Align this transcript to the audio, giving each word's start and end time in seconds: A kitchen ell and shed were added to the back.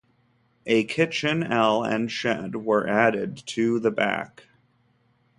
A 0.65 0.83
kitchen 0.85 1.43
ell 1.43 1.83
and 1.83 2.11
shed 2.11 2.55
were 2.55 2.87
added 2.87 3.37
to 3.45 3.79
the 3.79 3.91
back. 3.91 4.45